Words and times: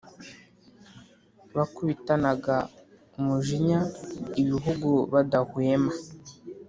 bakubitanaga 1.55 2.55
umujinya 3.17 3.79
ibihugu 4.41 4.89
badahwema, 5.13 5.93